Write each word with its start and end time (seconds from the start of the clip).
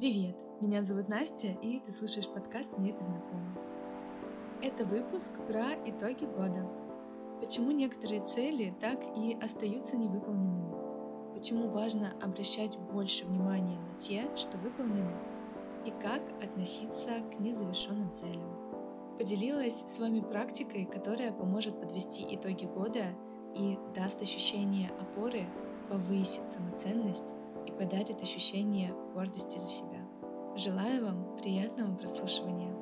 Привет, 0.00 0.34
меня 0.62 0.82
зовут 0.82 1.10
Настя, 1.10 1.48
и 1.60 1.78
ты 1.78 1.92
слушаешь 1.92 2.30
подкаст 2.30 2.78
«Мне 2.78 2.92
это 2.92 3.02
знакомо». 3.02 3.54
Это 4.62 4.86
выпуск 4.86 5.34
про 5.46 5.74
итоги 5.84 6.24
года. 6.24 6.66
Почему 7.38 7.70
некоторые 7.70 8.24
цели 8.24 8.74
так 8.80 8.98
и 9.14 9.36
остаются 9.42 9.98
невыполненными? 9.98 11.34
Почему 11.34 11.68
важно 11.68 12.14
обращать 12.22 12.78
больше 12.78 13.26
внимания 13.26 13.78
на 13.78 14.00
те, 14.00 14.22
что 14.36 14.56
выполнены? 14.56 15.14
И 15.84 15.90
как 15.90 16.22
относиться 16.42 17.10
к 17.36 17.38
незавершенным 17.38 18.10
целям? 18.10 18.56
Поделилась 19.18 19.84
с 19.86 19.98
вами 19.98 20.20
практикой, 20.20 20.86
которая 20.86 21.30
поможет 21.30 21.78
подвести 21.78 22.26
итоги 22.30 22.64
года 22.64 23.04
и 23.54 23.78
даст 23.94 24.22
ощущение 24.22 24.88
опоры, 24.98 25.44
повысит 25.90 26.48
самоценность 26.48 27.34
подарит 27.80 28.20
ощущение 28.20 28.92
гордости 29.14 29.58
за 29.58 29.66
себя. 29.66 30.06
Желаю 30.54 31.02
вам 31.02 31.36
приятного 31.38 31.96
прослушивания. 31.96 32.76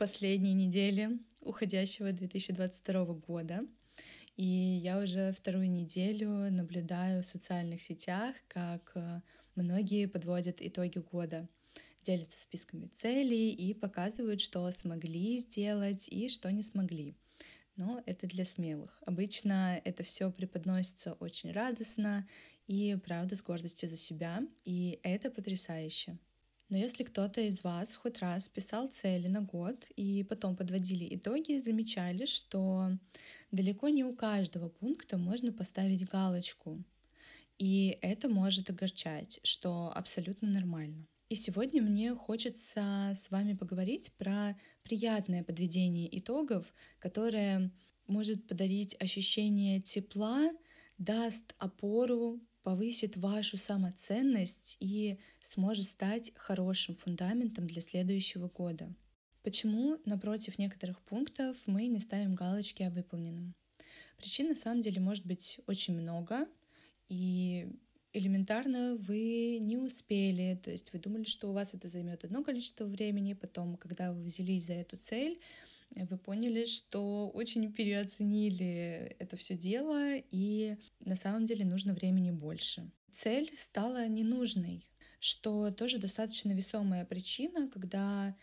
Последней 0.00 0.54
неделе 0.54 1.18
уходящего 1.42 2.10
2022 2.10 3.04
года. 3.16 3.66
И 4.34 4.46
я 4.46 4.98
уже 4.98 5.30
вторую 5.34 5.70
неделю 5.70 6.50
наблюдаю 6.50 7.22
в 7.22 7.26
социальных 7.26 7.82
сетях, 7.82 8.34
как 8.48 8.92
э, 8.94 9.20
многие 9.56 10.06
подводят 10.06 10.62
итоги 10.62 10.96
года, 10.96 11.46
делятся 12.02 12.40
списками 12.40 12.86
целей 12.86 13.50
и 13.50 13.74
показывают, 13.74 14.40
что 14.40 14.70
смогли 14.70 15.38
сделать 15.38 16.08
и 16.08 16.30
что 16.30 16.50
не 16.50 16.62
смогли. 16.62 17.14
Но 17.76 18.02
это 18.06 18.26
для 18.26 18.46
смелых. 18.46 19.02
Обычно 19.04 19.82
это 19.84 20.02
все 20.02 20.32
преподносится 20.32 21.12
очень 21.20 21.52
радостно 21.52 22.26
и, 22.66 22.96
правда, 23.04 23.36
с 23.36 23.42
гордостью 23.42 23.86
за 23.86 23.98
себя, 23.98 24.40
и 24.64 24.98
это 25.02 25.30
потрясающе. 25.30 26.18
Но 26.70 26.76
если 26.76 27.02
кто-то 27.02 27.40
из 27.40 27.64
вас 27.64 27.96
хоть 27.96 28.20
раз 28.20 28.48
писал 28.48 28.86
цели 28.86 29.26
на 29.26 29.42
год 29.42 29.86
и 29.96 30.22
потом 30.22 30.54
подводили 30.54 31.06
итоги, 31.16 31.58
замечали, 31.58 32.26
что 32.26 32.92
далеко 33.50 33.88
не 33.88 34.04
у 34.04 34.14
каждого 34.14 34.68
пункта 34.68 35.18
можно 35.18 35.52
поставить 35.52 36.06
галочку. 36.06 36.82
И 37.58 37.98
это 38.00 38.28
может 38.28 38.70
огорчать, 38.70 39.40
что 39.42 39.92
абсолютно 39.92 40.48
нормально. 40.48 41.06
И 41.28 41.34
сегодня 41.34 41.82
мне 41.82 42.14
хочется 42.14 43.12
с 43.14 43.30
вами 43.32 43.54
поговорить 43.54 44.12
про 44.16 44.56
приятное 44.84 45.42
подведение 45.42 46.08
итогов, 46.18 46.72
которое 47.00 47.72
может 48.06 48.46
подарить 48.46 48.96
ощущение 49.00 49.80
тепла, 49.80 50.50
даст 50.98 51.54
опору 51.58 52.40
повысит 52.62 53.16
вашу 53.16 53.56
самоценность 53.56 54.76
и 54.80 55.18
сможет 55.40 55.86
стать 55.86 56.32
хорошим 56.36 56.94
фундаментом 56.94 57.66
для 57.66 57.80
следующего 57.80 58.48
года. 58.48 58.94
Почему 59.42 59.98
напротив 60.04 60.58
некоторых 60.58 61.00
пунктов 61.00 61.66
мы 61.66 61.86
не 61.86 61.98
ставим 61.98 62.34
галочки 62.34 62.82
о 62.82 62.90
выполненном? 62.90 63.54
Причин 64.16 64.48
на 64.48 64.54
самом 64.54 64.82
деле 64.82 65.00
может 65.00 65.26
быть 65.26 65.60
очень 65.66 65.94
много, 65.94 66.46
и 67.08 67.66
элементарно 68.12 68.96
вы 68.96 69.58
не 69.60 69.78
успели, 69.78 70.60
то 70.62 70.70
есть 70.70 70.92
вы 70.92 70.98
думали, 70.98 71.24
что 71.24 71.48
у 71.48 71.52
вас 71.52 71.74
это 71.74 71.88
займет 71.88 72.24
одно 72.24 72.42
количество 72.42 72.84
времени, 72.84 73.32
потом, 73.32 73.76
когда 73.76 74.12
вы 74.12 74.22
взялись 74.22 74.66
за 74.66 74.74
эту 74.74 74.96
цель, 74.96 75.40
вы 75.96 76.18
поняли, 76.18 76.64
что 76.64 77.28
очень 77.30 77.72
переоценили 77.72 79.16
это 79.18 79.36
все 79.36 79.56
дело, 79.56 80.16
и 80.30 80.74
на 81.00 81.14
самом 81.14 81.46
деле 81.46 81.64
нужно 81.64 81.94
времени 81.94 82.30
больше. 82.30 82.90
Цель 83.10 83.52
стала 83.56 84.06
ненужной, 84.08 84.88
что 85.18 85.70
тоже 85.70 85.98
достаточно 85.98 86.52
весомая 86.52 87.04
причина, 87.04 87.68
когда 87.68 88.36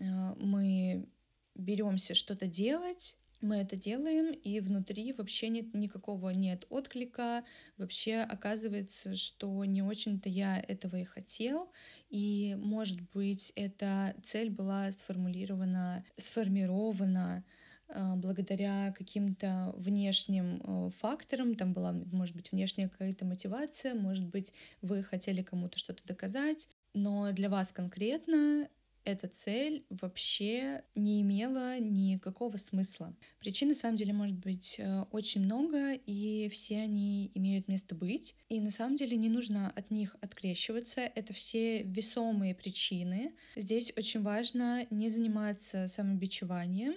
э, 0.00 0.34
мы 0.36 1.08
беремся 1.54 2.14
что-то 2.14 2.46
делать, 2.46 3.16
мы 3.40 3.56
это 3.56 3.76
делаем, 3.76 4.32
и 4.32 4.60
внутри 4.60 5.12
вообще 5.12 5.48
нет 5.48 5.74
никакого 5.74 6.30
нет 6.30 6.66
отклика, 6.70 7.44
вообще 7.76 8.18
оказывается, 8.18 9.14
что 9.14 9.64
не 9.64 9.82
очень-то 9.82 10.28
я 10.28 10.58
этого 10.58 10.96
и 10.96 11.04
хотел, 11.04 11.70
и, 12.10 12.56
может 12.58 13.00
быть, 13.12 13.52
эта 13.54 14.14
цель 14.22 14.50
была 14.50 14.90
сформулирована, 14.90 16.04
сформирована 16.16 17.44
э, 17.88 18.14
благодаря 18.16 18.92
каким-то 18.96 19.72
внешним 19.76 20.60
э, 20.62 20.90
факторам, 20.90 21.54
там 21.54 21.72
была, 21.72 21.92
может 21.92 22.34
быть, 22.34 22.52
внешняя 22.52 22.88
какая-то 22.88 23.24
мотивация, 23.24 23.94
может 23.94 24.26
быть, 24.26 24.52
вы 24.82 25.02
хотели 25.02 25.42
кому-то 25.42 25.78
что-то 25.78 26.02
доказать, 26.06 26.68
но 26.94 27.32
для 27.32 27.48
вас 27.48 27.72
конкретно 27.72 28.68
эта 29.08 29.26
цель 29.26 29.86
вообще 29.88 30.82
не 30.94 31.22
имела 31.22 31.78
никакого 31.80 32.58
смысла. 32.58 33.16
Причин 33.38 33.68
на 33.68 33.74
самом 33.74 33.96
деле 33.96 34.12
может 34.12 34.36
быть 34.36 34.76
э, 34.78 35.04
очень 35.10 35.40
много, 35.40 35.94
и 35.94 36.48
все 36.50 36.80
они 36.80 37.30
имеют 37.34 37.68
место 37.68 37.94
быть. 37.94 38.36
И 38.50 38.60
на 38.60 38.70
самом 38.70 38.96
деле 38.96 39.16
не 39.16 39.30
нужно 39.30 39.72
от 39.74 39.90
них 39.90 40.14
открещиваться. 40.20 41.00
Это 41.00 41.32
все 41.32 41.82
весомые 41.84 42.54
причины. 42.54 43.32
Здесь 43.56 43.94
очень 43.96 44.22
важно 44.22 44.86
не 44.90 45.08
заниматься 45.08 45.88
самобичеванием. 45.88 46.94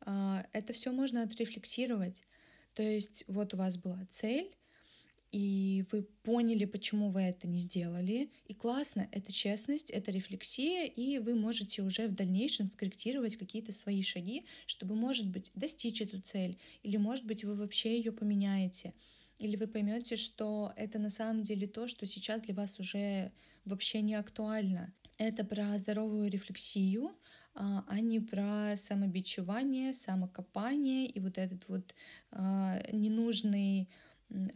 А, 0.00 0.44
это 0.52 0.74
все 0.74 0.92
можно 0.92 1.22
отрефлексировать. 1.22 2.24
То 2.74 2.82
есть 2.82 3.24
вот 3.26 3.54
у 3.54 3.56
вас 3.56 3.78
была 3.78 4.06
цель, 4.10 4.54
и 5.34 5.84
вы 5.90 6.04
поняли, 6.22 6.64
почему 6.64 7.10
вы 7.10 7.22
это 7.22 7.48
не 7.48 7.58
сделали. 7.58 8.30
И 8.46 8.54
классно, 8.54 9.08
это 9.10 9.32
честность, 9.32 9.90
это 9.90 10.12
рефлексия, 10.12 10.84
и 10.84 11.18
вы 11.18 11.34
можете 11.34 11.82
уже 11.82 12.06
в 12.06 12.14
дальнейшем 12.14 12.68
скорректировать 12.68 13.34
какие-то 13.36 13.72
свои 13.72 14.00
шаги, 14.00 14.46
чтобы, 14.66 14.94
может 14.94 15.28
быть, 15.28 15.50
достичь 15.56 16.00
эту 16.00 16.20
цель, 16.20 16.56
или, 16.84 16.98
может 16.98 17.26
быть, 17.26 17.42
вы 17.42 17.56
вообще 17.56 17.96
ее 17.96 18.12
поменяете, 18.12 18.94
или 19.40 19.56
вы 19.56 19.66
поймете, 19.66 20.14
что 20.14 20.72
это 20.76 21.00
на 21.00 21.10
самом 21.10 21.42
деле 21.42 21.66
то, 21.66 21.88
что 21.88 22.06
сейчас 22.06 22.42
для 22.42 22.54
вас 22.54 22.78
уже 22.78 23.32
вообще 23.64 24.02
не 24.02 24.14
актуально. 24.14 24.94
Это 25.18 25.44
про 25.44 25.76
здоровую 25.78 26.30
рефлексию, 26.30 27.10
а, 27.56 27.84
а 27.88 27.98
не 27.98 28.20
про 28.20 28.76
самобичевание, 28.76 29.94
самокопание 29.94 31.06
и 31.06 31.18
вот 31.18 31.38
этот 31.38 31.68
вот 31.68 31.92
а, 32.30 32.80
ненужный 32.92 33.88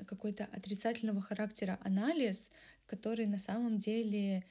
какой-то 0.06 0.45
отрицательного 0.47 1.21
характера 1.21 1.79
анализ, 1.84 2.51
который 2.87 3.27
на 3.27 3.39
самом 3.39 3.79
деле 3.79 4.45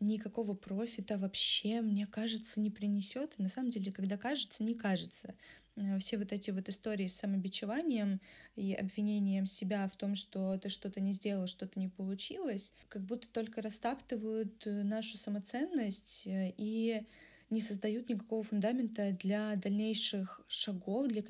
никакого 0.00 0.54
профита 0.54 1.18
вообще, 1.18 1.80
мне 1.80 2.06
кажется, 2.06 2.60
не 2.60 2.70
принесет. 2.70 3.34
И 3.38 3.42
на 3.42 3.48
самом 3.48 3.70
деле, 3.70 3.90
когда 3.92 4.16
кажется, 4.16 4.62
не 4.62 4.74
кажется. 4.74 5.34
Э, 5.76 5.98
все 5.98 6.18
вот 6.18 6.32
эти 6.32 6.50
вот 6.50 6.68
истории 6.68 7.06
с 7.06 7.16
самобичеванием 7.16 8.20
и 8.56 8.74
обвинением 8.74 9.46
себя 9.46 9.86
в 9.88 9.96
том, 9.96 10.14
что 10.14 10.56
ты 10.58 10.68
что-то 10.68 11.00
не 11.00 11.12
сделал, 11.12 11.46
что-то 11.46 11.78
не 11.78 11.88
получилось, 11.88 12.72
как 12.88 13.02
будто 13.02 13.28
только 13.28 13.62
растаптывают 13.62 14.66
э, 14.66 14.82
нашу 14.82 15.16
самоценность 15.16 16.26
э, 16.26 16.52
и 16.56 17.02
не 17.50 17.60
создают 17.60 18.08
никакого 18.08 18.42
фундамента 18.42 19.12
для 19.12 19.56
дальнейших 19.56 20.42
шагов, 20.48 21.08
для, 21.08 21.22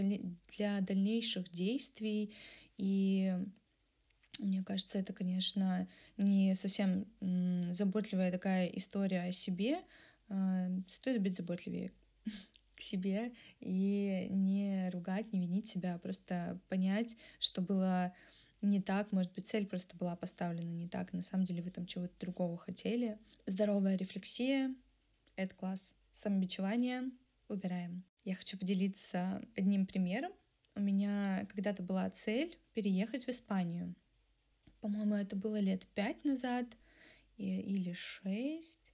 для 0.57 0.81
дальнейших 0.81 1.51
действий 1.51 2.35
и 2.77 3.35
мне 4.39 4.63
кажется, 4.63 4.99
это, 4.99 5.13
конечно, 5.13 5.89
не 6.17 6.55
совсем 6.55 7.07
заботливая 7.73 8.31
такая 8.31 8.67
история 8.67 9.23
о 9.23 9.33
себе. 9.33 9.79
А, 10.29 10.69
стоит 10.87 11.21
быть 11.21 11.37
заботливее 11.37 11.93
к 12.77 12.81
себе 12.81 13.33
и 13.61 14.29
не 14.31 14.91
ругать, 14.91 15.33
не 15.33 15.41
винить 15.41 15.67
себя, 15.67 15.95
а 15.95 15.99
просто 15.99 16.61
понять, 16.69 17.17
что 17.41 17.61
было 17.61 18.15
не 18.63 18.81
так, 18.81 19.13
может 19.13 19.33
быть, 19.35 19.49
цель 19.49 19.67
просто 19.67 19.97
была 19.97 20.17
поставлена 20.17 20.73
не 20.73 20.89
так, 20.89 21.13
на 21.13 21.23
самом 21.23 21.45
деле 21.45 21.63
вы 21.63 21.71
там 21.71 21.87
чего-то 21.87 22.13
другого 22.21 22.57
хотели. 22.57 23.19
Здоровая 23.47 23.97
рефлексия— 23.97 24.75
это 25.37 25.55
класс. 25.55 25.95
Самобичевание— 26.19 27.13
убираем. 27.49 28.05
Я 28.25 28.35
хочу 28.35 28.59
поделиться 28.59 29.41
одним 29.55 29.87
примером, 29.87 30.33
у 30.75 30.81
меня 30.81 31.47
когда-то 31.49 31.85
была 31.85 32.11
цель 32.11 32.59
переехать 32.73 33.25
в 33.25 33.29
Испанию. 33.29 33.95
По-моему, 34.81 35.15
это 35.15 35.37
было 35.37 35.61
лет 35.61 35.87
пять 35.95 36.25
назад 36.25 36.77
или 37.37 37.93
шесть. 37.93 38.93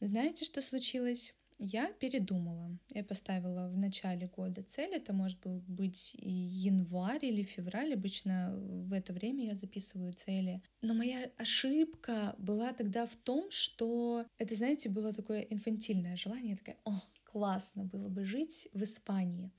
Знаете, 0.00 0.44
что 0.44 0.60
случилось? 0.60 1.32
Я 1.60 1.92
передумала. 1.92 2.70
Я 2.90 3.04
поставила 3.04 3.68
в 3.68 3.76
начале 3.76 4.28
года 4.28 4.62
цель. 4.62 4.94
Это 4.94 5.12
может 5.12 5.38
был 5.40 5.60
быть 5.68 6.16
и 6.18 6.30
январь 6.30 7.24
или 7.24 7.42
февраль. 7.42 7.92
Обычно 7.92 8.52
в 8.56 8.92
это 8.94 9.12
время 9.12 9.44
я 9.44 9.54
записываю 9.54 10.14
цели. 10.14 10.62
Но 10.80 10.94
моя 10.94 11.30
ошибка 11.36 12.34
была 12.38 12.72
тогда 12.72 13.06
в 13.06 13.14
том, 13.14 13.50
что 13.50 14.24
это, 14.38 14.54
знаете, 14.54 14.88
было 14.88 15.12
такое 15.12 15.42
инфантильное 15.42 16.16
желание. 16.16 16.56
такое: 16.56 16.78
о, 16.84 16.98
классно 17.24 17.84
было 17.84 18.08
бы 18.08 18.24
жить 18.24 18.68
в 18.72 18.82
Испании. 18.82 19.52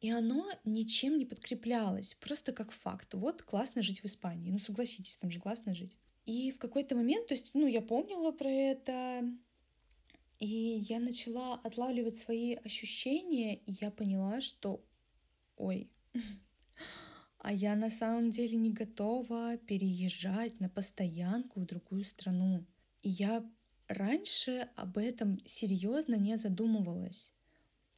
И 0.00 0.10
оно 0.10 0.48
ничем 0.64 1.18
не 1.18 1.24
подкреплялось, 1.24 2.14
просто 2.14 2.52
как 2.52 2.70
факт. 2.70 3.14
Вот 3.14 3.42
классно 3.42 3.82
жить 3.82 4.02
в 4.02 4.04
Испании. 4.04 4.52
Ну, 4.52 4.60
согласитесь, 4.60 5.16
там 5.16 5.30
же 5.30 5.40
классно 5.40 5.74
жить. 5.74 5.98
И 6.26 6.52
в 6.52 6.58
какой-то 6.58 6.94
момент, 6.94 7.26
то 7.26 7.34
есть, 7.34 7.50
ну, 7.54 7.66
я 7.66 7.80
помнила 7.80 8.30
про 8.30 8.50
это, 8.50 9.24
и 10.38 10.84
я 10.88 11.00
начала 11.00 11.54
отлавливать 11.54 12.16
свои 12.16 12.54
ощущения, 12.54 13.56
и 13.56 13.72
я 13.80 13.90
поняла, 13.90 14.40
что, 14.40 14.84
ой, 15.56 15.90
а 17.38 17.52
я 17.52 17.74
на 17.74 17.90
самом 17.90 18.30
деле 18.30 18.56
не 18.56 18.72
готова 18.72 19.56
переезжать 19.58 20.60
на 20.60 20.68
постоянку 20.68 21.60
в 21.60 21.66
другую 21.66 22.04
страну. 22.04 22.64
И 23.02 23.10
я 23.10 23.44
раньше 23.88 24.68
об 24.76 24.98
этом 24.98 25.40
серьезно 25.44 26.14
не 26.14 26.36
задумывалась, 26.36 27.32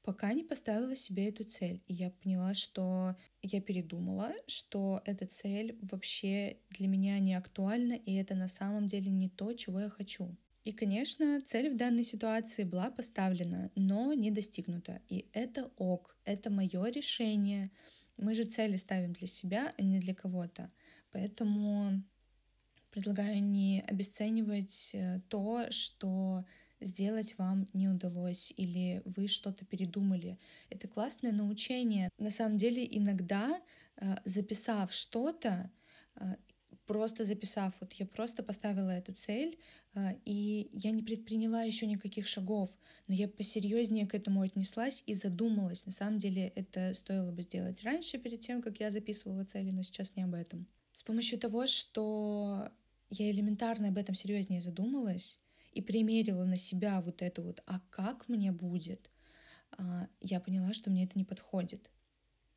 пока 0.03 0.33
не 0.33 0.43
поставила 0.43 0.95
себе 0.95 1.29
эту 1.29 1.45
цель. 1.45 1.83
И 1.87 1.95
я 1.95 2.11
поняла, 2.11 2.55
что 2.55 3.17
я 3.43 3.61
передумала, 3.61 4.33
что 4.47 5.03
эта 5.05 5.27
цель 5.27 5.79
вообще 5.83 6.59
для 6.71 6.89
меня 6.89 7.19
не 7.19 7.35
актуальна, 7.35 7.95
и 7.95 8.15
это 8.15 8.35
на 8.35 8.49
самом 8.49 8.87
деле 8.87 9.11
не 9.11 9.29
то, 9.29 9.53
чего 9.53 9.81
я 9.81 9.91
хочу. 9.91 10.39
И, 10.65 10.73
конечно, 10.73 11.41
цель 11.47 11.71
в 11.71 11.77
данной 11.77 12.05
ситуации 12.05 12.65
была 12.65 12.91
поставлена, 12.91 13.71
но 13.75 14.13
не 14.13 14.31
достигнута. 14.31 15.01
И 15.09 15.27
это 15.33 15.71
ок, 15.77 16.19
это 16.25 16.51
мое 16.51 16.91
решение. 16.91 17.71
Мы 18.19 18.35
же 18.35 18.45
цели 18.45 18.77
ставим 18.77 19.15
для 19.15 19.27
себя, 19.27 19.73
а 19.79 19.83
не 19.83 20.01
для 20.01 20.15
кого-то. 20.15 20.71
Поэтому 21.13 22.03
предлагаю 22.91 23.43
не 23.43 23.83
обесценивать 23.87 24.91
э, 24.93 25.21
то, 25.29 25.67
что 25.71 26.45
сделать 26.81 27.37
вам 27.39 27.69
не 27.73 27.89
удалось 27.89 28.53
или 28.57 29.03
вы 29.05 29.29
что-то 29.29 29.65
передумали. 29.65 30.39
Это 30.71 30.89
классное 30.89 31.33
научение. 31.33 32.11
На 32.19 32.31
самом 32.31 32.57
деле 32.59 32.87
иногда, 32.91 33.61
э, 33.97 34.17
записав 34.25 34.93
что-то, 34.93 35.71
э, 36.17 36.37
просто 36.91 37.25
записав, 37.25 37.73
вот 37.81 37.93
я 37.93 38.07
просто 38.07 38.43
поставила 38.43 38.91
эту 38.91 39.13
цель, 39.13 39.57
а, 39.95 40.13
и 40.25 40.69
я 40.73 40.91
не 40.91 41.05
предприняла 41.05 41.63
еще 41.63 41.87
никаких 41.87 42.27
шагов, 42.27 42.77
но 43.07 43.15
я 43.15 43.29
посерьезнее 43.29 44.09
к 44.09 44.15
этому 44.17 44.41
отнеслась 44.43 45.05
и 45.07 45.15
задумалась. 45.15 45.87
На 45.87 45.93
самом 45.93 46.19
деле 46.19 46.49
это 46.57 46.93
стоило 46.95 47.31
бы 47.31 47.43
сделать 47.43 47.85
раньше, 47.85 48.19
перед 48.19 48.41
тем, 48.41 48.61
как 48.61 48.81
я 48.81 48.91
записывала 48.91 49.45
цели, 49.45 49.71
но 49.71 49.85
сейчас 49.85 50.17
не 50.17 50.25
об 50.25 50.35
этом. 50.35 50.67
С 50.93 51.05
помощью 51.05 51.39
того, 51.39 51.67
что 51.67 52.69
я 53.09 53.31
элементарно 53.31 53.91
об 53.91 53.97
этом 53.97 54.17
серьезнее 54.17 54.61
задумалась 54.61 55.39
и 55.73 55.83
примерила 55.83 56.45
на 56.45 56.57
себя 56.57 57.01
вот 57.03 57.23
это 57.23 57.41
вот, 57.41 57.63
а 57.67 57.79
как 57.91 58.29
мне 58.29 58.51
будет, 58.51 59.13
а, 59.79 60.09
я 60.21 60.41
поняла, 60.41 60.73
что 60.73 60.91
мне 60.91 61.05
это 61.05 61.17
не 61.17 61.25
подходит. 61.25 61.89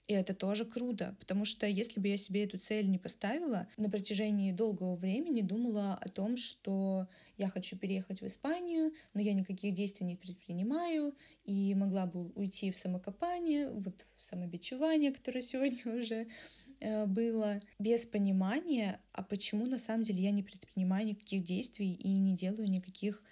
И 0.07 0.13
это 0.13 0.33
тоже 0.33 0.65
круто, 0.65 1.15
потому 1.19 1.45
что 1.45 1.65
если 1.65 2.01
бы 2.01 2.09
я 2.09 2.17
себе 2.17 2.43
эту 2.43 2.57
цель 2.57 2.89
не 2.89 2.97
поставила, 2.97 3.67
на 3.77 3.89
протяжении 3.89 4.51
долгого 4.51 4.95
времени 4.95 5.41
думала 5.41 5.93
о 5.93 6.09
том, 6.09 6.35
что 6.35 7.07
я 7.37 7.47
хочу 7.47 7.77
переехать 7.77 8.19
в 8.19 8.25
Испанию, 8.25 8.91
но 9.13 9.21
я 9.21 9.33
никаких 9.33 9.73
действий 9.73 10.05
не 10.05 10.17
предпринимаю, 10.17 11.15
и 11.45 11.73
могла 11.75 12.05
бы 12.05 12.31
уйти 12.35 12.69
в 12.69 12.75
самокопание, 12.75 13.69
вот 13.69 14.05
в 14.17 14.25
самобичевание, 14.25 15.13
которое 15.13 15.41
сегодня 15.41 15.95
уже 15.95 16.27
э, 16.81 17.05
было, 17.05 17.59
без 17.79 18.05
понимания, 18.05 18.99
а 19.13 19.23
почему 19.23 19.65
на 19.67 19.77
самом 19.77 20.03
деле 20.03 20.23
я 20.23 20.31
не 20.31 20.43
предпринимаю 20.43 21.05
никаких 21.07 21.43
действий 21.43 21.93
и 21.93 22.17
не 22.17 22.35
делаю 22.35 22.69
никаких 22.69 23.23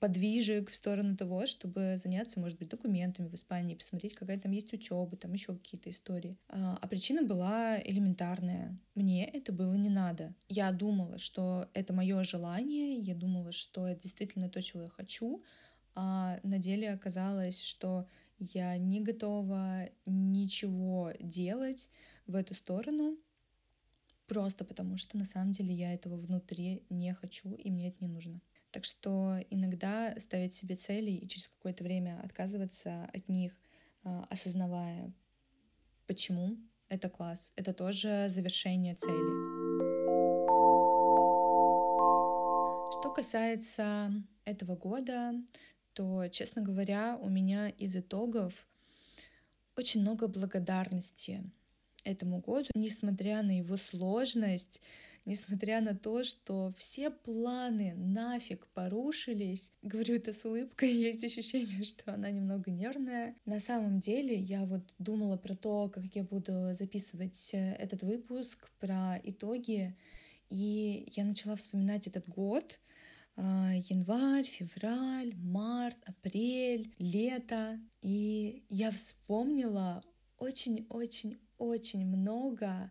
подвижек 0.00 0.68
в 0.68 0.74
сторону 0.74 1.16
того, 1.16 1.46
чтобы 1.46 1.96
заняться, 1.96 2.40
может 2.40 2.58
быть, 2.58 2.68
документами 2.68 3.28
в 3.28 3.34
Испании, 3.34 3.76
посмотреть, 3.76 4.14
какая 4.14 4.38
там 4.38 4.52
есть 4.52 4.72
учеба, 4.72 5.16
там 5.16 5.32
еще 5.32 5.54
какие-то 5.54 5.90
истории. 5.90 6.36
А, 6.48 6.76
а 6.80 6.88
причина 6.88 7.22
была 7.22 7.80
элементарная. 7.80 8.78
Мне 8.94 9.26
это 9.26 9.52
было 9.52 9.74
не 9.74 9.90
надо. 9.90 10.34
Я 10.48 10.72
думала, 10.72 11.18
что 11.18 11.68
это 11.72 11.92
мое 11.92 12.22
желание, 12.24 12.98
я 12.98 13.14
думала, 13.14 13.52
что 13.52 13.86
это 13.86 14.02
действительно 14.02 14.48
то, 14.48 14.60
чего 14.60 14.82
я 14.82 14.88
хочу, 14.88 15.42
а 15.94 16.40
на 16.42 16.58
деле 16.58 16.90
оказалось, 16.90 17.62
что 17.62 18.08
я 18.38 18.76
не 18.76 19.00
готова 19.00 19.88
ничего 20.06 21.12
делать 21.20 21.90
в 22.26 22.34
эту 22.34 22.54
сторону, 22.54 23.16
просто 24.26 24.64
потому 24.64 24.96
что 24.96 25.16
на 25.16 25.24
самом 25.24 25.52
деле 25.52 25.72
я 25.74 25.94
этого 25.94 26.16
внутри 26.16 26.82
не 26.90 27.14
хочу, 27.14 27.54
и 27.54 27.70
мне 27.70 27.88
это 27.88 27.98
не 28.00 28.08
нужно. 28.08 28.40
Так 28.74 28.84
что 28.84 29.38
иногда 29.50 30.12
ставить 30.18 30.52
себе 30.52 30.74
цели 30.74 31.12
и 31.12 31.28
через 31.28 31.46
какое-то 31.46 31.84
время 31.84 32.20
отказываться 32.24 33.08
от 33.14 33.28
них, 33.28 33.52
а, 34.02 34.26
осознавая, 34.30 35.12
почему 36.08 36.58
это 36.88 37.08
класс, 37.08 37.52
это 37.54 37.72
тоже 37.72 38.26
завершение 38.30 38.96
цели. 38.96 39.14
Что 42.98 43.12
касается 43.14 44.10
этого 44.44 44.74
года, 44.74 45.34
то, 45.92 46.26
честно 46.26 46.60
говоря, 46.60 47.16
у 47.20 47.28
меня 47.28 47.68
из 47.68 47.94
итогов 47.94 48.66
очень 49.76 50.00
много 50.00 50.26
благодарности 50.26 51.48
этому 52.04 52.40
году, 52.40 52.68
несмотря 52.74 53.42
на 53.42 53.58
его 53.58 53.76
сложность, 53.76 54.80
несмотря 55.24 55.80
на 55.80 55.96
то, 55.96 56.22
что 56.22 56.72
все 56.76 57.10
планы 57.10 57.94
нафиг 57.96 58.66
порушились. 58.68 59.72
Говорю 59.82 60.16
это 60.16 60.32
с 60.32 60.44
улыбкой, 60.44 60.92
есть 60.92 61.24
ощущение, 61.24 61.82
что 61.82 62.12
она 62.12 62.30
немного 62.30 62.70
нервная. 62.70 63.34
На 63.46 63.60
самом 63.60 64.00
деле 64.00 64.34
я 64.36 64.64
вот 64.64 64.82
думала 64.98 65.36
про 65.36 65.54
то, 65.54 65.88
как 65.88 66.04
я 66.14 66.24
буду 66.24 66.74
записывать 66.74 67.54
э, 67.54 67.72
этот 67.74 68.02
выпуск, 68.02 68.70
про 68.78 69.18
итоги, 69.22 69.96
и 70.50 71.10
я 71.16 71.24
начала 71.24 71.56
вспоминать 71.56 72.06
этот 72.06 72.28
год, 72.28 72.78
а, 73.36 73.72
январь, 73.88 74.44
февраль, 74.44 75.34
март, 75.36 75.96
апрель, 76.06 76.94
лето. 76.98 77.80
И 78.02 78.64
я 78.68 78.90
вспомнила 78.92 80.02
очень-очень-очень 81.64 82.06
много 82.06 82.90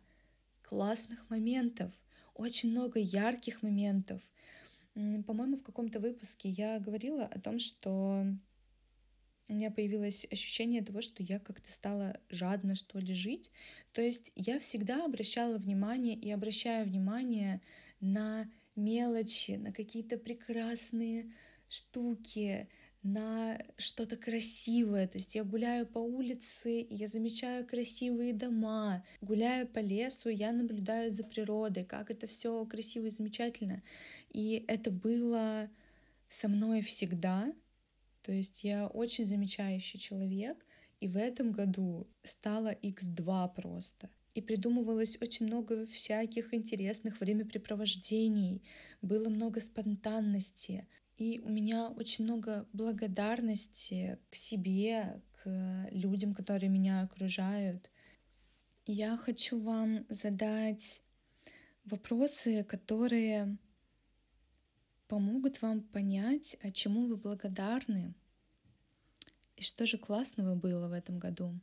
классных 0.63 1.29
моментов 1.29 1.91
очень 2.35 2.71
много 2.71 2.99
ярких 2.99 3.61
моментов. 3.61 4.21
По-моему, 4.93 5.55
в 5.55 5.63
каком-то 5.63 5.99
выпуске 5.99 6.49
я 6.49 6.79
говорила 6.79 7.25
о 7.25 7.39
том, 7.39 7.59
что 7.59 8.25
у 9.49 9.53
меня 9.53 9.71
появилось 9.71 10.27
ощущение 10.31 10.83
того, 10.83 11.01
что 11.01 11.23
я 11.23 11.39
как-то 11.39 11.71
стала 11.71 12.19
жадно, 12.29 12.75
что 12.75 12.99
ли, 12.99 13.13
жить. 13.13 13.51
То 13.91 14.01
есть 14.01 14.31
я 14.35 14.59
всегда 14.59 15.05
обращала 15.05 15.57
внимание 15.57 16.15
и 16.15 16.31
обращаю 16.31 16.85
внимание 16.85 17.61
на 17.99 18.49
мелочи, 18.75 19.51
на 19.51 19.71
какие-то 19.71 20.17
прекрасные 20.17 21.31
штуки, 21.67 22.69
на 23.03 23.59
что-то 23.77 24.15
красивое. 24.15 25.07
То 25.07 25.17
есть 25.17 25.35
я 25.35 25.43
гуляю 25.43 25.85
по 25.85 25.99
улице, 25.99 26.79
и 26.79 26.95
я 26.95 27.07
замечаю 27.07 27.67
красивые 27.67 28.33
дома, 28.33 29.03
гуляю 29.21 29.67
по 29.67 29.79
лесу, 29.79 30.29
я 30.29 30.51
наблюдаю 30.51 31.11
за 31.11 31.23
природой, 31.23 31.83
как 31.83 32.09
это 32.09 32.27
все 32.27 32.65
красиво 32.65 33.05
и 33.05 33.09
замечательно. 33.09 33.83
И 34.29 34.63
это 34.67 34.89
было 34.89 35.69
со 36.29 36.47
мной 36.47 36.81
всегда. 36.81 37.53
То 38.23 38.31
есть 38.31 38.63
я 38.63 38.87
очень 38.87 39.25
замечающий 39.25 39.99
человек, 39.99 40.65
и 41.01 41.07
в 41.09 41.17
этом 41.17 41.51
году 41.51 42.07
стало 42.23 42.73
x2 42.73 43.53
просто. 43.53 44.09
И 44.33 44.41
придумывалось 44.41 45.17
очень 45.21 45.45
много 45.45 45.85
всяких 45.85 46.53
интересных 46.53 47.19
времяпрепровождений, 47.19 48.63
было 49.01 49.29
много 49.29 49.59
спонтанности, 49.59 50.87
и 51.17 51.39
у 51.43 51.49
меня 51.49 51.89
очень 51.89 52.25
много 52.25 52.67
благодарности 52.73 54.19
к 54.29 54.35
себе, 54.35 55.21
к 55.43 55.87
людям, 55.91 56.33
которые 56.33 56.69
меня 56.69 57.01
окружают. 57.01 57.89
Я 58.85 59.15
хочу 59.17 59.59
вам 59.59 60.05
задать 60.09 61.01
вопросы, 61.85 62.63
которые 62.63 63.57
помогут 65.07 65.61
вам 65.61 65.81
понять, 65.81 66.57
а 66.63 66.71
чему 66.71 67.07
вы 67.07 67.17
благодарны 67.17 68.15
и 69.55 69.61
что 69.61 69.85
же 69.85 69.97
классного 69.97 70.55
было 70.55 70.87
в 70.87 70.93
этом 70.93 71.19
году 71.19 71.59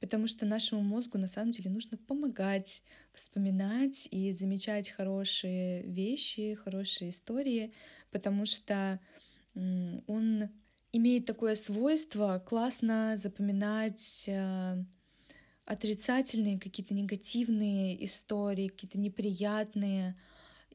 потому 0.00 0.26
что 0.26 0.46
нашему 0.46 0.82
мозгу 0.82 1.18
на 1.18 1.26
самом 1.26 1.52
деле 1.52 1.70
нужно 1.70 1.96
помогать, 1.96 2.82
вспоминать 3.12 4.08
и 4.10 4.32
замечать 4.32 4.90
хорошие 4.90 5.82
вещи, 5.82 6.54
хорошие 6.54 7.10
истории, 7.10 7.72
потому 8.10 8.44
что 8.44 9.00
он 9.54 10.48
имеет 10.92 11.26
такое 11.26 11.54
свойство 11.54 12.42
классно 12.46 13.16
запоминать 13.16 14.24
э, 14.28 14.84
отрицательные, 15.64 16.58
какие-то 16.58 16.94
негативные 16.94 18.04
истории, 18.04 18.68
какие-то 18.68 18.98
неприятные, 18.98 20.14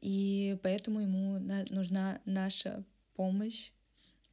и 0.01 0.57
поэтому 0.63 1.01
ему 1.01 1.39
нужна 1.69 2.21
наша 2.25 2.85
помощь, 3.15 3.71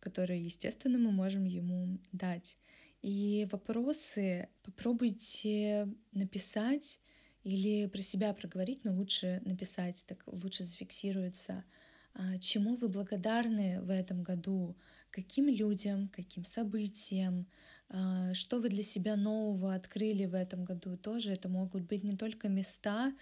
которую, 0.01 0.43
естественно, 0.43 0.99
мы 0.99 1.11
можем 1.11 1.45
ему 1.45 1.99
дать. 2.13 2.57
И 3.03 3.47
вопросы 3.51 4.49
попробуйте 4.63 5.89
написать 6.13 7.01
или 7.45 7.87
про 7.87 8.03
себя 8.03 8.35
проговорить, 8.35 8.85
но 8.85 8.93
лучше 8.93 9.41
написать, 9.45 10.05
так 10.09 10.25
лучше 10.27 10.65
зафиксируется. 10.65 11.65
А, 12.15 12.39
чему 12.39 12.75
вы 12.75 12.89
благодарны 12.89 13.81
в 13.83 13.91
этом 13.91 14.23
году? 14.23 14.77
Каким 15.11 15.49
людям, 15.49 16.09
каким 16.09 16.45
событиям? 16.45 17.47
А, 17.89 18.35
что 18.35 18.59
вы 18.59 18.69
для 18.71 18.83
себя 18.83 19.17
нового 19.17 19.75
открыли 19.75 20.25
в 20.25 20.35
этом 20.35 20.65
году? 20.65 20.97
Тоже 20.97 21.33
это 21.33 21.49
могут 21.49 21.83
быть 21.83 22.03
не 22.05 22.17
только 22.17 22.49
места, 22.49 23.15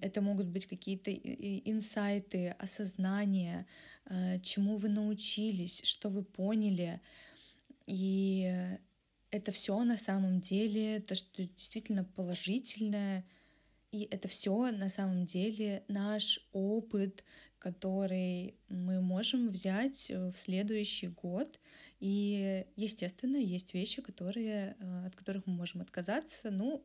это 0.00 0.20
могут 0.20 0.46
быть 0.46 0.66
какие-то 0.66 1.10
инсайты, 1.10 2.50
осознания, 2.58 3.66
а, 4.04 4.38
чему 4.38 4.76
вы 4.76 4.88
научились, 4.88 5.80
что 5.84 6.10
вы 6.10 6.22
поняли. 6.22 7.00
И 7.86 8.78
это 9.30 9.52
все 9.52 9.82
на 9.84 9.96
самом 9.96 10.40
деле, 10.40 11.00
то, 11.00 11.14
что 11.14 11.42
действительно 11.42 12.04
положительное, 12.04 13.24
и 13.90 14.02
это 14.10 14.28
все 14.28 14.70
на 14.70 14.88
самом 14.88 15.24
деле 15.24 15.84
наш 15.88 16.46
опыт, 16.52 17.24
который 17.58 18.54
мы 18.68 19.00
можем 19.00 19.48
взять 19.48 20.10
э, 20.10 20.30
в 20.30 20.38
следующий 20.38 21.08
год. 21.08 21.58
И, 21.98 22.64
естественно, 22.76 23.36
есть 23.36 23.74
вещи, 23.74 24.02
которые, 24.02 24.76
э, 24.78 25.06
от 25.06 25.16
которых 25.16 25.46
мы 25.46 25.54
можем 25.54 25.80
отказаться. 25.80 26.50
Ну, 26.50 26.84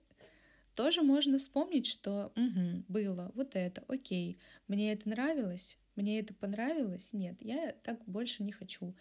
тоже 0.76 1.04
можно 1.04 1.38
вспомнить, 1.38 1.86
что 1.86 2.32
угу, 2.36 2.84
было 2.88 3.32
вот 3.36 3.56
это, 3.56 3.84
окей, 3.88 4.40
мне 4.68 4.94
это 4.94 5.08
нравилось, 5.10 5.78
мне 5.96 6.20
это 6.20 6.34
понравилось, 6.34 7.14
нет, 7.14 7.38
я 7.42 7.74
так 7.84 8.04
больше 8.06 8.44
не 8.44 8.52
хочу. 8.52 8.96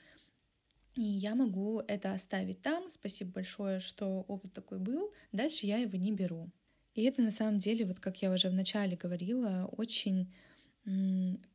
И 0.94 1.02
я 1.02 1.34
могу 1.34 1.80
это 1.80 2.12
оставить 2.12 2.60
там. 2.62 2.88
Спасибо 2.88 3.32
большое, 3.32 3.80
что 3.80 4.24
опыт 4.28 4.52
такой 4.52 4.78
был. 4.78 5.12
Дальше 5.32 5.66
я 5.66 5.78
его 5.78 5.96
не 5.96 6.12
беру. 6.12 6.50
И 6.94 7.02
это 7.04 7.22
на 7.22 7.30
самом 7.30 7.58
деле, 7.58 7.86
вот 7.86 7.98
как 7.98 8.20
я 8.20 8.30
уже 8.30 8.50
в 8.50 8.54
начале 8.54 8.96
говорила, 8.96 9.68
очень 9.72 10.32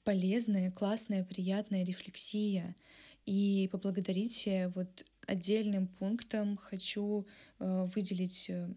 полезная, 0.04 0.72
классная, 0.72 1.24
приятная 1.24 1.84
рефлексия. 1.84 2.76
И 3.26 3.68
поблагодарить 3.72 4.48
вот 4.74 5.06
отдельным 5.28 5.88
пунктом 5.88 6.56
хочу 6.56 7.28
э, 7.60 7.86
выделить 7.94 8.50
э, 8.50 8.70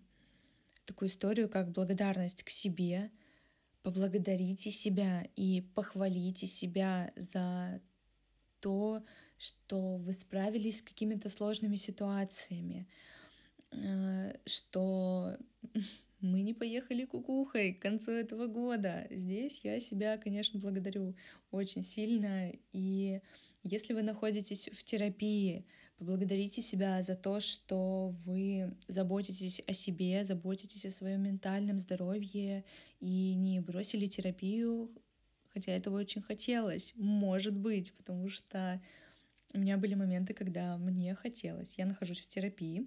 такую 0.84 1.08
историю, 1.08 1.48
как 1.48 1.70
благодарность 1.70 2.42
к 2.42 2.50
себе. 2.50 3.12
Поблагодарите 3.82 4.72
себя 4.72 5.28
и 5.36 5.62
похвалите 5.74 6.48
себя 6.48 7.12
за 7.14 7.80
то, 8.60 9.02
что 9.36 9.96
вы 9.96 10.12
справились 10.12 10.78
с 10.78 10.82
какими-то 10.82 11.28
сложными 11.28 11.76
ситуациями, 11.76 12.86
э, 13.72 14.34
что 14.46 15.36
мы 16.20 16.42
не 16.42 16.54
поехали 16.54 17.04
кукухой 17.04 17.72
к 17.72 17.82
концу 17.82 18.12
этого 18.12 18.46
года. 18.46 19.06
Здесь 19.10 19.60
я 19.64 19.80
себя, 19.80 20.18
конечно, 20.18 20.60
благодарю 20.60 21.14
очень 21.50 21.82
сильно. 21.82 22.52
И 22.72 23.20
если 23.62 23.94
вы 23.94 24.02
находитесь 24.02 24.68
в 24.72 24.84
терапии, 24.84 25.64
поблагодарите 25.98 26.62
себя 26.62 27.02
за 27.02 27.14
то, 27.14 27.40
что 27.40 28.14
вы 28.24 28.76
заботитесь 28.88 29.62
о 29.66 29.72
себе, 29.74 30.24
заботитесь 30.24 30.86
о 30.86 30.90
своем 30.90 31.22
ментальном 31.22 31.78
здоровье 31.78 32.64
и 33.00 33.34
не 33.34 33.60
бросили 33.60 34.06
терапию, 34.06 34.90
хотя 35.52 35.72
этого 35.72 35.98
очень 35.98 36.22
хотелось, 36.22 36.92
может 36.96 37.56
быть, 37.56 37.92
потому 37.94 38.28
что 38.28 38.80
у 39.52 39.58
меня 39.58 39.76
были 39.76 39.94
моменты, 39.94 40.34
когда 40.34 40.76
мне 40.78 41.14
хотелось. 41.14 41.78
Я 41.78 41.86
нахожусь 41.86 42.20
в 42.20 42.26
терапии, 42.26 42.86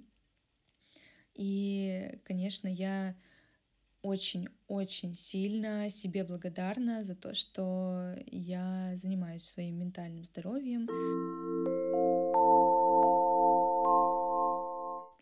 и, 1.35 2.19
конечно, 2.23 2.67
я 2.67 3.15
очень-очень 4.01 5.15
сильно 5.15 5.89
себе 5.89 6.23
благодарна 6.25 7.03
за 7.03 7.15
то, 7.15 7.33
что 7.33 8.15
я 8.27 8.91
занимаюсь 8.95 9.43
своим 9.43 9.79
ментальным 9.79 10.25
здоровьем. 10.25 10.87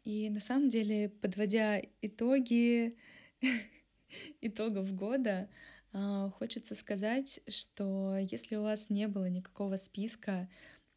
И 0.03 0.29
на 0.31 0.39
самом 0.39 0.69
деле, 0.69 1.10
подводя 1.10 1.79
итоги 2.01 2.98
итогов 4.41 4.93
года, 4.95 5.48
хочется 6.38 6.75
сказать, 6.75 7.41
что 7.48 8.17
если 8.17 8.55
у 8.55 8.63
вас 8.63 8.89
не 8.89 9.07
было 9.07 9.29
никакого 9.29 9.75
списка, 9.77 10.50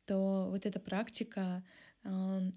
то 0.05 0.49
вот 0.51 0.67
эта 0.67 0.81
практика 0.81 1.65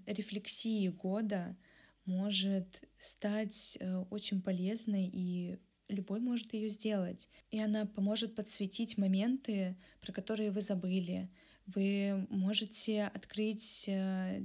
рефлексии 0.06 0.88
года— 0.88 1.56
может 2.08 2.82
стать 2.96 3.76
э, 3.80 3.98
очень 4.10 4.40
полезной 4.40 5.08
и 5.12 5.58
любой 5.88 6.20
может 6.20 6.54
ее 6.54 6.70
сделать. 6.70 7.28
И 7.50 7.60
она 7.60 7.84
поможет 7.84 8.34
подсветить 8.34 8.96
моменты, 8.96 9.76
про 10.00 10.12
которые 10.12 10.50
вы 10.50 10.62
забыли. 10.62 11.30
Вы 11.66 12.26
можете 12.30 13.04
открыть 13.04 13.84
э, 13.88 14.42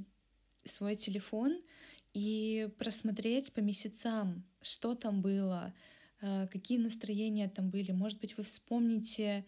свой 0.65 0.95
телефон 0.95 1.57
и 2.13 2.69
просмотреть 2.77 3.53
по 3.53 3.61
месяцам, 3.61 4.45
что 4.61 4.93
там 4.93 5.21
было, 5.21 5.73
какие 6.51 6.77
настроения 6.77 7.49
там 7.49 7.69
были. 7.69 7.91
Может 7.91 8.19
быть, 8.19 8.37
вы 8.37 8.43
вспомните, 8.43 9.45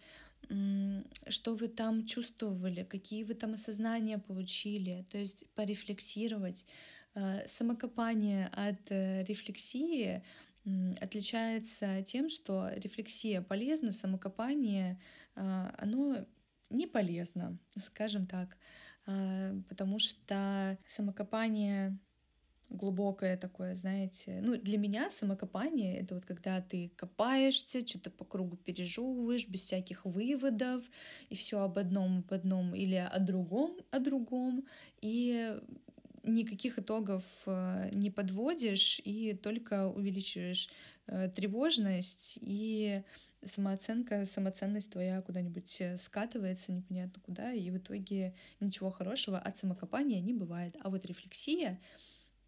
что 1.27 1.55
вы 1.55 1.67
там 1.69 2.05
чувствовали, 2.05 2.83
какие 2.83 3.23
вы 3.23 3.33
там 3.33 3.53
осознания 3.53 4.17
получили, 4.17 5.05
то 5.09 5.17
есть 5.17 5.45
порефлексировать, 5.55 6.65
Э, 7.15 7.47
самокопание 7.47 8.47
от 8.47 8.91
э, 8.91 9.23
рефлексии 9.23 10.21
отличается 10.99 12.01
тем, 12.01 12.27
что 12.27 12.69
рефлексия 12.75 13.41
полезна, 13.41 13.91
самокопание, 13.91 14.99
э, 15.35 15.71
оно 15.77 16.25
не 16.69 16.87
полезно, 16.87 17.57
скажем 17.77 18.25
так, 18.25 18.57
потому 19.69 19.99
что 19.99 20.79
самокопание 20.87 21.95
глубокое 22.69 23.37
такое, 23.37 23.75
знаете. 23.75 24.39
Ну, 24.41 24.57
для 24.57 24.77
меня 24.77 25.09
самокопание— 25.09 25.97
это 25.99 26.15
вот 26.15 26.25
когда 26.25 26.61
ты 26.61 26.91
копаешься, 26.95 27.85
что-то 27.85 28.09
по 28.09 28.25
кругу 28.25 28.57
пережевываешь, 28.57 29.47
без 29.47 29.61
всяких 29.61 30.05
выводов, 30.05 30.83
и 31.29 31.35
все 31.35 31.59
об 31.59 31.77
одном, 31.77 32.19
об 32.19 32.33
одном, 32.33 32.75
или 32.75 32.95
о 32.95 33.19
другом, 33.19 33.77
о 33.91 33.99
другом, 33.99 34.65
и 35.01 35.57
никаких 36.23 36.79
итогов 36.79 37.43
э, 37.45 37.89
не 37.93 38.09
подводишь 38.09 38.99
и 39.03 39.33
только 39.33 39.87
увеличиваешь 39.87 40.69
э, 41.07 41.29
тревожность 41.29 42.39
и 42.41 43.03
самооценка, 43.43 44.25
самоценность 44.25 44.91
твоя 44.91 45.21
куда-нибудь 45.21 45.81
э, 45.81 45.97
скатывается 45.97 46.71
непонятно 46.71 47.21
куда, 47.21 47.53
и 47.53 47.69
в 47.69 47.77
итоге 47.77 48.33
ничего 48.59 48.89
хорошего 48.89 49.37
от 49.37 49.57
самокопания 49.57 50.19
не 50.19 50.33
бывает. 50.33 50.75
А 50.81 50.89
вот 50.89 51.05
рефлексия— 51.05 51.79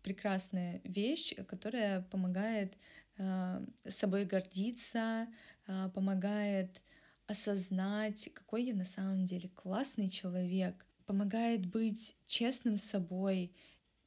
прекрасная 0.08 0.80
вещь, 0.86 1.36
которая 1.50 2.00
помогает 2.02 2.78
э, 3.18 3.66
собой 3.86 4.24
гордиться, 4.24 5.28
э, 5.68 5.90
помогает 5.94 6.82
осознать, 7.26 8.30
какой 8.34 8.64
я 8.64 8.74
на 8.74 8.86
самом 8.86 9.26
деле 9.26 9.50
классный 9.50 10.08
человек, 10.08 10.86
помогает 11.06 11.66
быть 11.66 12.16
честным 12.26 12.78
с 12.78 12.86
собой, 12.86 13.52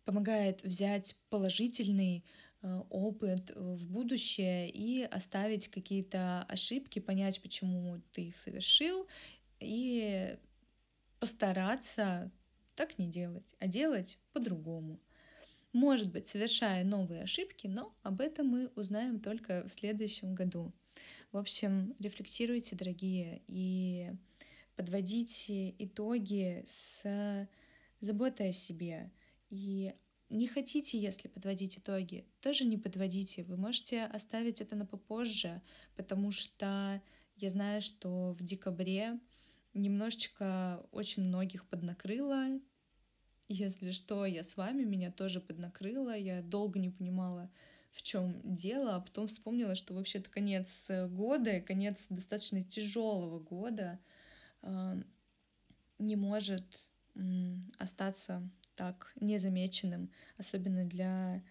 помогает 0.06 0.62
взять 0.62 1.16
положительный 1.28 2.24
э, 2.62 2.80
опыт 2.88 3.52
в 3.54 3.86
будущее 3.86 4.70
и 4.70 5.02
оставить 5.02 5.68
какие-то 5.68 6.44
ошибки, 6.48 6.98
понять, 6.98 7.42
почему 7.42 8.00
ты 8.12 8.28
их 8.28 8.38
совершил, 8.38 9.06
и 9.58 10.38
постараться 11.18 12.30
так 12.74 12.98
не 12.98 13.10
делать, 13.10 13.54
а 13.58 13.66
делать 13.66 14.18
по-другому. 14.32 14.98
Может 15.72 16.10
быть, 16.10 16.26
совершая 16.26 16.84
новые 16.84 17.22
ошибки, 17.22 17.66
но 17.68 17.94
об 18.02 18.20
этом 18.20 18.48
мы 18.48 18.72
узнаем 18.74 19.20
только 19.20 19.64
в 19.66 19.72
следующем 19.72 20.34
году. 20.34 20.72
В 21.30 21.36
общем, 21.36 21.94
рефлексируйте, 22.00 22.74
дорогие, 22.74 23.42
и 23.46 24.10
подводите 24.74 25.70
итоги 25.78 26.64
с 26.66 27.48
заботой 28.00 28.48
о 28.48 28.52
себе. 28.52 29.12
И 29.48 29.94
не 30.28 30.48
хотите, 30.48 30.98
если 30.98 31.28
подводить 31.28 31.78
итоги, 31.78 32.26
тоже 32.40 32.64
не 32.64 32.76
подводите. 32.76 33.44
Вы 33.44 33.56
можете 33.56 34.04
оставить 34.04 34.60
это 34.60 34.74
на 34.74 34.86
попозже, 34.86 35.62
потому 35.96 36.30
что 36.30 37.00
я 37.36 37.48
знаю, 37.48 37.80
что 37.80 38.32
в 38.32 38.42
декабре 38.42 39.20
немножечко 39.74 40.84
очень 40.90 41.24
многих 41.24 41.66
поднакрыло, 41.68 42.60
Если 43.52 43.90
что, 43.90 44.26
я 44.26 44.44
с 44.44 44.56
вами, 44.56 44.84
меня 44.84 45.10
тоже 45.10 45.40
поднакрыло, 45.40 46.16
я 46.16 46.40
долго 46.40 46.78
не 46.78 46.88
понимала, 46.88 47.50
в 47.90 48.00
чем 48.00 48.40
дело, 48.44 48.94
а 48.94 49.00
потом 49.00 49.26
вспомнила, 49.26 49.74
что 49.74 49.92
вообще-то 49.92 50.30
конец 50.30 50.88
года, 51.08 51.60
конец 51.60 52.06
достаточно 52.10 52.62
тяжелого 52.62 53.40
года 53.40 53.98
э, 54.62 55.02
не 55.98 56.14
может 56.14 56.88
э, 57.16 57.20
остаться 57.76 58.48
так 58.76 59.12
незамеченным, 59.20 60.12
особенно 60.36 60.84
для 60.84 61.42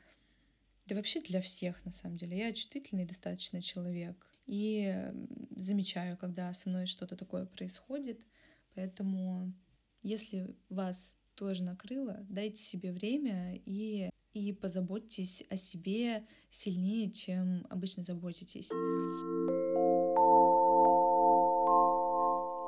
да 0.86 0.96
вообще 0.96 1.20
для 1.20 1.42
всех, 1.42 1.84
на 1.84 1.92
самом 1.92 2.16
деле. 2.16 2.38
Я 2.38 2.54
чувствительный 2.54 3.06
достаточно 3.06 3.62
человек. 3.62 4.26
И 4.46 5.12
замечаю, 5.58 6.16
когда 6.16 6.54
со 6.54 6.70
мной 6.70 6.86
что-то 6.86 7.18
такое 7.18 7.46
происходит. 7.46 8.26
Поэтому, 8.74 9.54
если 10.02 10.56
вас 10.70 11.19
тоже 11.40 11.64
накрыло, 11.64 12.18
дайте 12.28 12.62
себе 12.62 12.92
время 12.92 13.56
и, 13.66 14.10
и 14.34 14.52
позаботьтесь 14.52 15.42
о 15.50 15.56
себе 15.56 16.26
сильнее, 16.50 17.10
чем 17.12 17.66
обычно 17.70 18.04
заботитесь. 18.04 18.70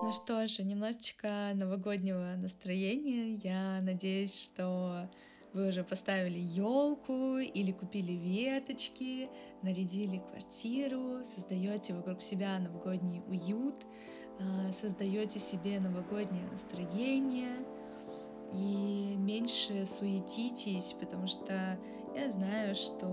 Ну 0.03 0.11
что 0.13 0.47
ж, 0.47 0.59
немножечко 0.59 1.51
новогоднего 1.53 2.33
настроения. 2.37 3.35
Я 3.43 3.81
надеюсь, 3.81 4.41
что 4.41 5.09
вы 5.51 5.67
уже 5.67 5.83
поставили 5.83 6.39
елку 6.39 7.39
или 7.39 7.73
купили 7.73 8.13
веточки, 8.13 9.29
нарядили 9.63 10.19
квартиру, 10.19 11.25
создаете 11.25 11.93
вокруг 11.93 12.21
себя 12.21 12.57
новогодний 12.57 13.21
уют, 13.27 13.75
а, 14.39 14.71
создаете 14.71 15.39
себе 15.39 15.81
новогоднее 15.81 16.47
настроение 16.47 17.65
и 18.51 19.15
меньше 19.17 19.85
суетитесь, 19.85 20.95
потому 20.99 21.27
что 21.27 21.77
я 22.15 22.31
знаю, 22.31 22.75
что 22.75 23.07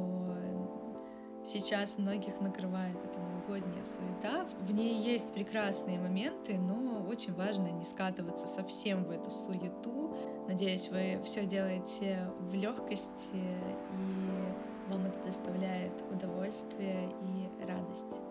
сейчас 1.44 1.98
многих 1.98 2.40
накрывает 2.40 2.96
эта 3.04 3.20
новогодняя 3.20 3.82
суета. 3.82 4.46
В 4.60 4.74
ней 4.74 5.02
есть 5.02 5.32
прекрасные 5.32 5.98
моменты, 5.98 6.58
но 6.58 7.06
очень 7.08 7.34
важно 7.34 7.68
не 7.68 7.84
скатываться 7.84 8.46
совсем 8.46 9.04
в 9.04 9.10
эту 9.10 9.30
суету, 9.30 9.98
Надеюсь, 10.48 10.88
вы 10.88 11.20
все 11.24 11.44
делаете 11.44 12.26
в 12.40 12.54
легкости, 12.54 13.36
и 13.36 14.90
вам 14.90 15.04
это 15.04 15.20
доставляет 15.26 15.92
удовольствие 16.10 17.10
и 17.20 17.66
радость. 17.66 18.22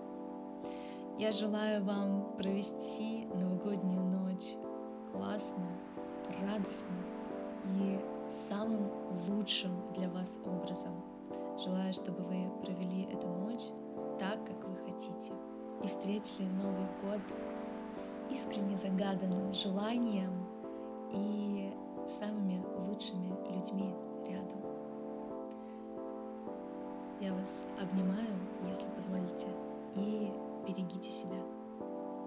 Я 1.20 1.32
желаю 1.32 1.84
вам 1.86 2.36
провести 2.36 3.28
новогоднюю 3.36 4.02
ночь 4.02 4.56
классно, 5.14 5.70
радостно 6.42 6.96
и 7.80 8.00
самым 8.30 8.92
лучшим 9.28 9.72
для 9.94 10.10
вас 10.10 10.40
образом. 10.46 10.94
Желаю, 11.58 11.94
чтобы 11.94 12.24
вы 12.24 12.50
провели 12.64 13.04
эту 13.04 13.28
ночь 13.28 13.70
так, 14.20 14.46
как 14.46 14.64
вы 14.68 14.76
хотите, 14.86 15.34
и 15.84 15.88
встретили 15.88 16.48
Новый 16.48 16.88
год 17.04 17.22
с 17.96 18.32
искренне 18.32 18.76
загаданным 18.76 19.54
желанием 19.54 20.46
и 21.12 21.74
самыми 22.08 22.64
лучшими 22.88 23.30
людьми 23.54 23.94
рядом. 24.28 24.62
Я 27.20 27.34
вас 27.34 27.66
обнимаю, 27.82 28.36
если 28.68 28.86
позволите, 28.90 29.48
и 29.96 30.32
берегите 30.68 31.10
себя. 31.10 31.42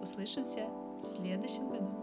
Услышимся 0.03 0.67
в 1.01 1.05
следующем 1.05 1.69
году. 1.69 2.00